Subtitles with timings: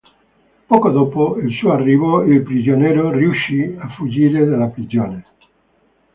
[0.67, 5.25] Poco dopo il suo arrivo, il prigioniero riuscì a fuggire dalla prigione.